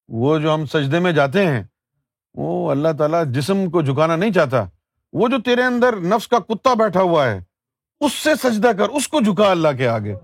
وہ 0.08 0.38
جو 0.38 0.54
ہم 0.54 0.66
سجدے 0.66 0.98
میں 0.98 1.12
جاتے 1.12 1.46
ہیں 1.46 1.62
وہ 2.34 2.70
اللہ 2.70 2.88
تعالیٰ 2.98 3.24
جسم 3.26 3.70
کو 3.70 3.82
جھکانا 3.82 4.16
نہیں 4.16 4.32
چاہتا۔ 4.32 4.64
وہ 5.14 5.28
جو 5.28 5.42
تیرے 5.42 5.62
اندر 5.62 5.96
نفس 5.96 6.28
کا 6.28 6.38
کتا 6.38 6.74
بیٹھا 6.74 7.00
ہوا 7.00 7.26
ہے، 7.26 7.40
اس 8.00 8.12
سے 8.12 8.34
سجدہ 8.34 8.68
کر، 8.78 8.88
اس 8.88 9.08
کو 9.08 9.20
جھکا 9.20 9.50
اللہ 9.50 9.68
کے 9.78 9.88
آگے۔ 9.88 10.14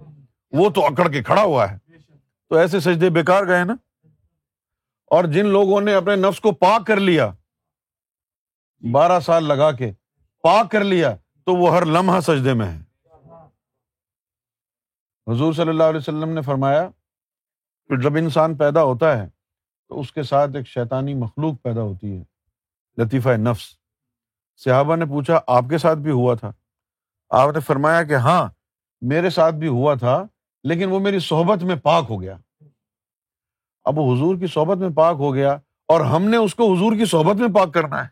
وہ 0.51 0.71
تو 0.71 0.85
اکڑ 0.85 1.09
کے 1.09 1.23
کھڑا 1.23 1.43
ہوا 1.43 1.71
ہے۔ 1.71 1.79
تو 2.49 2.57
ایسے 2.57 2.81
سجدے 2.81 3.11
بےکار 3.11 3.47
گئے 3.47 3.65
نا۔ 3.65 3.75
اور 5.07 5.25
جن 5.25 5.47
لوگوں 5.47 5.81
نے 5.81 5.95
اپنے 5.95 6.17
نفس 6.17 6.41
کو 6.41 6.53
پاک 6.53 6.87
کر 6.87 7.01
لیا، 7.01 7.31
بارہ 8.93 9.21
سال 9.21 9.45
لگا 9.45 9.73
کے 9.73 9.93
پاک 10.43 10.71
کر 10.71 10.85
لیا، 10.85 11.17
تو 11.45 11.55
وہ 11.55 11.75
ہر 11.75 11.85
لمحہ 11.85 12.21
سجدے 12.21 12.55
میں 12.55 12.67
ہے 12.67 12.81
حضور 15.33 15.53
صلی 15.53 15.69
اللہ 15.69 15.83
علیہ 15.83 15.99
وسلم 15.99 16.29
نے 16.29 16.43
فرمایا، 16.43 16.89
کہ 17.89 17.97
جب 17.97 18.17
انسان 18.17 18.57
پیدا 18.57 18.83
ہوتا 18.83 19.19
ہے، 19.19 19.29
تو 19.89 20.01
اس 20.01 20.13
کے 20.13 20.23
ساتھ 20.23 20.57
ایک 20.57 20.67
شیطانی 20.69 21.15
مخلوق 21.15 21.63
پیدا 21.63 21.83
ہوتی 21.83 22.19
ہے، 22.19 22.25
لطیفہ 22.99 23.29
نفس۔ 23.29 23.80
صحابہ 24.65 24.97
نے 24.97 25.05
پوچھا 25.05 25.41
آپ 25.47 25.65
کے 25.71 25.79
ساتھ 25.79 25.99
بھی 25.99 26.11
ہوا 26.11 26.35
تھا؟ 26.35 26.53
آپ 27.31 27.55
نے 27.55 27.61
فرمایا 27.61 28.03
کہ 28.03 28.15
ہاں 28.15 28.49
میرے 29.03 29.31
ساتھ 29.31 29.55
بھی 29.55 29.69
ہوا 29.69 29.95
تھا 29.95 30.27
لیکن 30.65 30.89
وہ 30.89 30.99
میری 30.99 31.19
صحبت 31.19 31.63
میں 31.63 31.77
پاک 31.77 32.07
ہو 32.11 32.23
گیا۔ 32.23 32.37
اب 33.85 33.99
وہ 33.99 34.17
حضور 34.17 34.37
کی 34.37 34.47
صحبت 34.47 34.79
میں 34.79 34.91
پاک 34.91 35.17
ہو 35.19 35.35
گیا 35.35 35.59
اور 35.89 36.01
ہم 36.01 36.23
نے 36.23 36.37
اس 36.37 36.55
کو 36.55 36.75
حضور 36.75 36.93
کی 36.93 37.05
صحبت 37.05 37.37
میں 37.37 37.49
پاک 37.49 37.75
کرنا 37.75 38.05
ہے۔ 38.05 38.09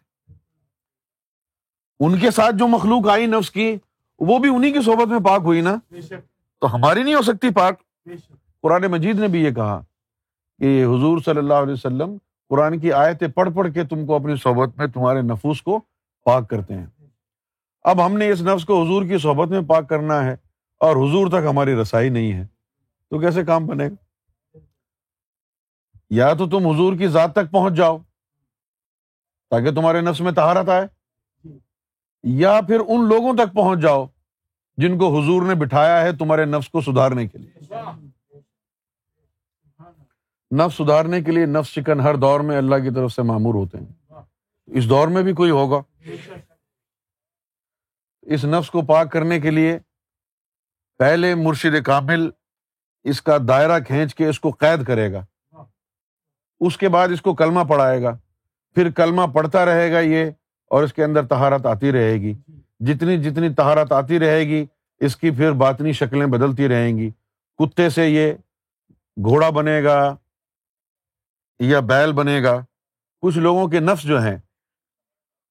ان 2.00 2.18
کے 2.18 2.30
ساتھ 2.30 2.56
جو 2.56 2.66
مخلوق 2.66 3.08
آئی 3.08 3.26
نفس 3.26 3.50
کی 3.50 3.76
وہ 4.18 4.38
بھی 4.38 4.48
انہیں 4.56 4.72
کی 4.72 4.82
صحبت 4.82 5.08
میں 5.08 5.18
پاک 5.18 5.40
ہوئی 5.44 5.60
نا؟ 5.60 5.76
تو 6.60 6.74
ہماری 6.74 7.02
نہیں 7.02 7.14
ہو 7.14 7.22
سکتی 7.22 7.50
پاک۔ 7.50 7.74
قرآن 8.62 8.82
مجید 8.82 9.18
نے 9.18 9.28
بھی 9.28 9.44
یہ 9.44 9.50
کہا 9.50 9.80
کہ 10.58 10.84
حضور 10.84 11.18
صلی 11.18 11.38
اللہ 11.38 11.54
علیہ 11.54 11.72
وسلم 11.72 12.16
قرآن 12.48 12.78
کی 12.78 12.92
آیتیں 12.92 13.28
پڑھ 13.28 13.50
پڑھ 13.54 13.72
کے 13.74 13.84
تم 13.84 14.06
کو 14.06 14.14
اپنی 14.14 14.36
صحبت 14.36 14.78
میں 14.78 14.86
تمہارے 14.86 15.22
نفوس 15.22 15.62
کو 15.62 15.80
پاک 16.28 16.48
کرتے 16.50 16.74
ہیں۔ 16.74 16.86
اب 17.82 18.06
ہم 18.06 18.18
نے 18.18 18.28
اس 18.30 18.42
نفس 18.42 18.64
کو 18.64 18.82
حضور 18.82 19.02
کی 19.02 19.18
صحبت 19.18 19.48
میں 19.48 19.60
پاک 19.60 19.88
کرنا 19.88 20.24
ہے 20.24 20.36
اور 20.80 20.96
حضور 20.96 21.28
تک 21.28 21.46
ہماری 21.50 21.74
رسائی 21.74 22.08
نہیں 22.08 22.32
ہے۔ 22.32 22.46
تو 23.10 23.18
کیسے 23.18 23.44
کام 23.44 23.66
بنے؟ 23.66 23.88
گا 23.88 24.58
یا 26.10 26.32
تو 26.34 26.48
تم 26.48 26.66
حضور 26.66 26.96
کی 26.96 27.08
ذات 27.08 27.32
تک 27.32 27.50
پہنچ 27.50 27.74
جاؤ 27.74 27.98
تاکہ 29.50 29.70
تمہارے 29.70 30.00
نفس 30.00 30.20
میں 30.20 30.32
تہارت 30.32 30.68
آئے، 30.68 30.86
یا 32.22 32.60
پھر 32.66 32.80
ان 32.80 33.08
لوگوں 33.08 33.32
تک 33.34 33.54
پہنچ 33.54 33.80
جاؤ 33.80 34.06
جن 34.76 34.98
کو 34.98 35.18
حضور 35.18 35.42
نے 35.42 35.54
بٹھایا 35.54 36.00
ہے 36.02 36.12
تمہارے 36.12 36.44
نفس 36.44 36.68
کو 36.68 36.80
سدھارنے 36.80 37.28
کے 37.28 37.38
لیے۔ 37.38 37.52
نفس 40.56 40.76
سدھارنے 40.76 41.22
کے 41.22 41.32
لیے 41.32 41.46
نفس 41.46 41.74
چکن 41.74 42.00
ہر 42.00 42.14
دور 42.14 42.40
میں 42.40 42.58
اللہ 42.58 42.76
کی 42.76 42.90
طرف 42.94 43.12
سے 43.12 43.22
معمور 43.22 43.54
ہوتے 43.54 43.78
ہیں۔ 43.78 43.97
اس 44.68 44.88
دور 44.88 45.08
میں 45.08 45.22
بھی 45.22 45.32
کوئی 45.32 45.50
ہوگا۔ 45.50 46.08
اس 48.22 48.44
نفس 48.44 48.70
کو 48.70 48.82
پاک 48.82 49.12
کرنے 49.12 49.40
کے 49.40 49.50
لیے 49.50 49.78
پہلے 50.98 51.34
مرشد 51.34 51.82
کامل 51.84 52.30
اس 53.04 53.22
کا 53.22 53.36
دائرہ 53.48 53.80
کھینچ 53.80 54.14
کے 54.14 54.28
اس 54.28 54.40
کو 54.40 54.50
قید 54.50 54.86
کرے 54.86 55.12
گا۔ 55.12 55.24
اس 56.60 56.78
کے 56.78 56.88
بعد 56.88 57.08
اس 57.08 57.22
کو 57.22 57.34
کلمہ 57.34 57.60
پڑھائے 57.68 58.02
گا۔ 58.02 58.18
پھر 58.74 58.90
کلمہ 58.90 59.22
پڑھتا 59.34 59.64
رہے 59.64 59.92
گا 59.92 60.00
یہ 60.00 60.30
اور 60.66 60.82
اس 60.82 60.92
کے 60.92 61.04
اندر 61.04 61.26
تہارت 61.26 61.66
آتی 61.66 61.92
رہے 61.92 62.12
گی۔ 62.12 62.34
جتنی 62.80 63.22
جتنی 63.22 63.54
تہارت 63.54 63.92
آتی 63.92 64.18
رہے 64.18 64.40
گی، 64.40 64.66
اس 65.00 65.16
کی 65.16 65.30
پھر 65.30 65.52
باطنی 65.52 65.92
شکلیں 65.92 66.26
بدلتی 66.26 66.68
رہیں 66.68 66.98
گی۔ 66.98 67.10
کتے 67.58 67.90
سے 67.90 68.08
یہ 68.08 68.32
گھوڑا 69.24 69.50
بنے 69.50 69.84
گا 69.84 70.16
یا 71.58 71.80
بیل 71.80 72.12
بنے 72.12 72.42
گا۔ 72.42 72.64
کچھ 73.22 73.38
لوگوں 73.38 73.68
کے 73.68 73.80
نفس 73.80 74.02
جو 74.02 74.22
ہیں 74.22 74.36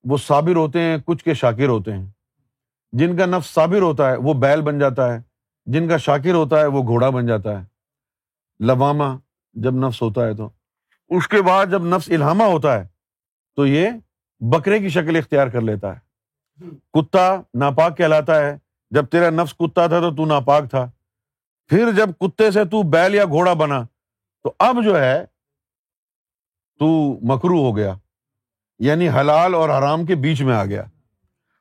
وہ 0.10 0.18
صابر 0.18 0.56
ہوتے 0.56 0.82
ہیں، 0.82 0.98
کچھ 1.06 1.24
کے 1.24 1.34
شاکر 1.34 1.68
ہوتے 1.68 1.94
ہیں۔ 1.94 2.06
جن 2.92 3.18
کا 3.18 3.26
نفس 3.26 3.50
صابر 3.50 3.82
ہوتا 3.82 4.12
ہے، 4.12 4.16
وہ 4.16 4.34
بیل 4.34 4.62
بن 4.62 4.80
جاتا 4.80 5.14
ہے۔ 5.14 5.22
جن 5.66 5.88
کا 5.88 5.98
شاکر 5.98 6.34
ہوتا 6.34 6.60
ہے، 6.60 6.66
وہ 6.66 6.84
گھوڑا 6.84 7.10
بن 7.10 7.28
جاتا 7.28 7.62
ہے۔ 7.62 7.66
لواما 8.60 9.18
جب 9.54 9.74
نفس 9.74 10.02
ہوتا 10.02 10.28
ہے 10.28 10.34
تو۔ 10.34 10.50
اس 11.10 11.28
کے 11.28 11.42
بعد 11.42 11.66
جب 11.66 11.84
نفس 11.84 12.10
الہامہ 12.10 12.44
ہوتا 12.44 12.80
ہے، 12.80 12.88
تو 13.56 13.68
یہ 13.68 13.90
بکرے 14.40 14.80
کی 14.80 14.90
شکل 14.90 15.16
اختیار 15.16 15.48
کر 15.48 15.62
لیتا 15.62 15.96
ہے۔ 15.96 16.00
کتا 16.94 17.36
ناپاک 17.54 17.98
کہلاتا 17.98 18.40
ہے۔ 18.40 18.58
جب 18.90 19.06
تیرا 19.06 19.30
نفس 19.30 19.54
کتا 19.54 19.88
تھا 19.88 20.00
تو 20.00 20.16
تو 20.16 20.26
ناپاک 20.26 20.70
تھا۔ 20.70 20.92
پھر 21.68 21.92
جب 21.92 22.10
کتے 22.20 22.52
سے 22.52 22.66
تو 22.66 22.84
بیل 22.84 23.16
یا 23.16 23.26
گھوڑا 23.26 23.54
بنا، 23.54 23.82
تو 24.44 24.54
اب 24.60 24.76
جو 24.84 25.00
ہے، 25.00 25.26
تو 26.80 26.86
مکرو 27.22 27.60
ہو 27.60 27.78
گیا۔ 27.78 27.94
یعنی 28.80 29.10
حلال 29.10 29.56
اور 29.56 29.70
حرام 29.70 30.06
کے 30.06 30.16
بیچ 30.16 30.42
میں 30.42 30.56
آ 30.56 30.66
گیا۔ 30.66 30.84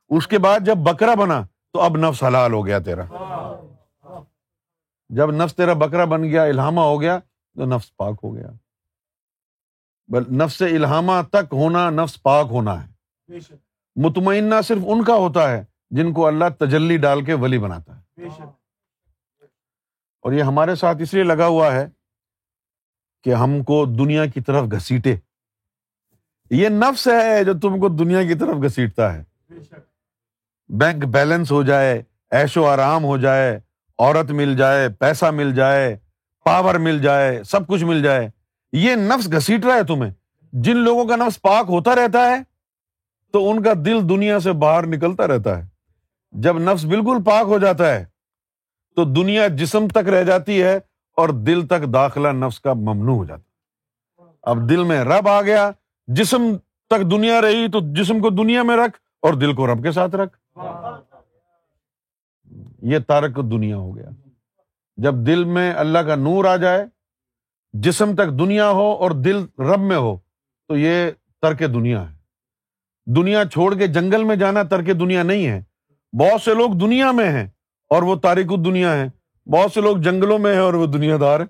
اس 0.08 0.26
کے 0.26 0.38
بعد 0.38 0.61
جب 0.61 0.76
بکرا 0.76 1.14
بنا 1.14 1.46
تو 1.73 1.80
اب 1.80 1.96
نفس 1.96 2.23
حلال 2.23 2.52
ہو 2.52 2.66
گیا 2.66 2.78
تیرا۔ 2.78 3.04
جب 5.08 5.30
نفس 5.30 5.56
تیرا 5.56 5.73
بکرا 5.73 6.04
بن 6.04 6.25
گیا، 6.25 6.43
الہامہ 6.43 6.80
ہو 6.80 7.00
گیا، 7.00 7.19
تو 7.54 7.64
نفس 7.64 7.97
پاک 7.97 8.14
ہو 8.25 8.36
گیا۔ 8.36 8.50
نفس 10.30 10.62
الہامہ 10.62 11.12
تک 11.30 11.52
ہونا، 11.52 11.90
نفس 11.90 12.23
پاک 12.23 12.47
ہونا 12.50 12.86
ہے۔ 12.86 12.93
مطمئنہ 13.97 14.54
صرف 14.64 14.78
ان 14.86 15.04
کا 15.04 15.14
ہوتا 15.14 15.50
ہے 15.50 15.64
جن 15.90 16.12
کو 16.12 16.26
اللہ 16.26 16.45
تجلی 16.58 16.97
ڈال 16.97 17.25
کے 17.25 17.34
ولی 17.34 17.58
بناتا 17.58 17.99
ہے۔ 17.99 18.26
اور 20.23 20.32
یہ 20.32 20.43
ہمارے 20.43 20.75
ساتھ 20.75 21.02
اس 21.02 21.14
لیے 21.14 21.23
لگا 21.23 21.47
ہوا 21.47 21.73
ہے 21.73 21.88
کہ 23.25 23.34
ہم 23.34 23.62
کو 23.62 23.86
دنیا 23.86 24.26
کی 24.26 24.40
طرف 24.40 24.64
گھسیٹے۔ 24.73 25.17
یہ 26.50 26.69
نفس 26.69 27.09
ہے 27.09 27.45
جو 27.45 27.52
تم 27.52 27.80
کو 27.80 27.89
دنیا 27.89 28.23
کی 28.23 28.35
طرف 28.35 28.56
گھسیٹتا 28.63 29.15
ہے۔ 29.15 29.25
بینک 30.69 31.04
بیلنس 31.04 31.52
ہو 31.52 31.63
جائے 31.63 32.02
ایش 32.30 32.56
و 32.56 32.67
آرام 32.67 33.04
ہو 33.04 33.17
جائے 33.17 33.61
عورت 33.99 34.30
مل 34.30 34.56
جائے 34.56 34.89
پیسہ 34.89 35.25
مل 35.25 35.54
جائے 35.54 35.97
پاور 36.45 36.75
مل 36.75 36.99
جائے 37.02 37.43
سب 37.43 37.67
کچھ 37.67 37.85
مل 37.85 38.02
جائے۔ 38.02 38.30
یہ 38.73 38.95
نفس 38.95 39.32
گھسیٹ 39.32 39.65
رہا 39.65 39.75
ہے 39.75 39.82
تمہیں۔ 39.82 40.13
جن 40.52 40.76
لوگوں 40.76 41.04
کا 41.04 41.17
نفس 41.17 41.43
پاک 41.43 41.67
ہوتا 41.69 41.95
رہتا 41.95 42.30
ہے 42.30 42.37
تو 43.32 43.50
ان 43.50 43.63
کا 43.63 43.73
دل 43.87 44.09
دنیا 44.09 44.41
سے 44.41 44.52
باہر 44.52 44.87
نکلتا 44.87 45.26
رہتا 45.26 45.59
ہے۔ 45.59 45.69
جب 46.32 46.59
نفس 46.59 46.85
بالکل 46.85 47.23
پاک 47.25 47.47
ہو 47.47 47.59
جاتا 47.59 47.95
ہے 47.95 48.04
تو 48.97 49.04
دنیا 49.04 49.47
جسم 49.47 49.89
تک 49.89 50.09
رہ 50.09 50.23
جاتی 50.23 50.63
ہے 50.63 50.76
اور 51.17 51.28
دل 51.28 51.67
تک 51.67 51.93
داخلہ 51.95 52.28
نفس 52.28 52.61
کا 52.61 52.73
ممنوع 52.73 53.17
ہو 53.17 53.25
جاتا 53.25 53.43
اب 54.43 54.71
دل 54.71 54.85
میں 54.85 55.04
رب 55.04 55.28
آ 55.28 55.43
گیا 55.43 55.71
جسم 56.06 56.56
تک 56.90 57.10
دنیا 57.10 57.40
رہی 57.40 57.71
تو 57.71 57.80
جسم 57.95 58.21
کو 58.21 58.30
دنیا 58.30 58.62
میں 58.62 58.76
رکھ 58.76 58.99
اور 59.23 59.34
دل 59.34 59.54
کو 59.54 59.66
رب 59.66 59.82
کے 59.82 59.92
ساتھ 59.92 60.14
رکھ۔ 60.14 60.58
یہ 62.82 62.99
تارک 63.06 63.36
دنیا 63.36 63.76
ہو 63.76 63.97
گیا۔ 63.97 64.08
جب 64.97 65.14
دل 65.14 65.45
میں 65.45 65.75
اللہ 65.75 65.99
کا 65.99 66.14
نور 66.14 66.45
آ 66.45 66.56
جائے، 66.56 66.86
جسم 67.73 68.14
تک 68.14 68.30
دنیا 68.30 68.71
ہو 68.71 68.92
اور 68.92 69.10
دل 69.10 69.36
رب 69.58 69.80
میں 69.80 69.97
ہو، 69.97 70.19
تو 70.69 70.76
یہ 70.76 71.10
ترک 71.42 71.60
دنیا 71.60 72.10
ہے۔ 72.10 72.16
دنیا 73.06 73.45
چھوڑ 73.52 73.75
کے 73.75 73.86
جنگل 73.86 74.25
میں 74.25 74.36
جانا 74.36 74.62
ترک 74.62 74.86
دنیا 74.86 75.23
نہیں 75.23 75.47
ہے۔ 75.47 75.62
بہت 76.12 76.42
سے 76.42 76.54
لوگ 76.54 76.71
دنیا 76.71 77.12
میں 77.12 77.30
ہیں 77.30 77.47
اور 77.90 78.02
وہ 78.02 78.16
تاریخ 78.16 78.47
دنیا 78.47 78.92
ہے 78.92 79.08
بہت 79.50 79.73
سے 79.73 79.80
لوگ 79.80 79.97
جنگلوں 79.97 80.39
میں 80.39 80.52
ہیں 80.52 80.61
اور 80.61 80.75
وہ 80.75 80.87
دنیا 80.87 81.17
دار 81.21 81.41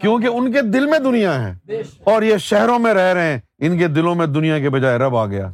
کیونکہ 0.00 0.26
ان 0.26 0.52
کے 0.52 0.62
دل 0.62 0.86
میں 0.86 0.98
دنیا 0.98 1.48
ہے۔ 1.48 1.76
اور 2.04 2.22
یہ 2.22 2.36
شہروں 2.36 2.78
میں 2.78 2.94
رہ 2.94 3.14
رہے 3.14 3.32
ہیں۔ 3.32 3.40
ان 3.58 3.78
کے 3.78 3.88
دلوں 3.88 4.14
میں 4.14 4.26
دنیا 4.26 4.58
کے 4.58 4.70
بجائے 4.70 4.98
رب 4.98 5.16
آ 5.16 5.26
گیا۔ 5.26 5.52